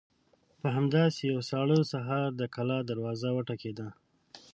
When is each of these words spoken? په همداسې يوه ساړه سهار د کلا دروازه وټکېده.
په 0.61 0.67
همداسې 0.77 1.21
يوه 1.31 1.43
ساړه 1.49 1.79
سهار 1.91 2.29
د 2.35 2.41
کلا 2.55 2.79
دروازه 2.89 3.29
وټکېده. 3.33 3.87